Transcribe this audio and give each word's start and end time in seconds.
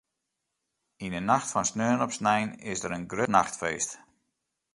Yn 1.05 1.15
'e 1.15 1.21
nacht 1.23 1.49
fan 1.53 1.69
sneon 1.69 2.05
op 2.05 2.13
snein 2.17 2.49
is 2.71 2.81
der 2.81 2.95
in 2.97 3.09
grut 3.11 3.31
nachtfeest. 3.35 3.91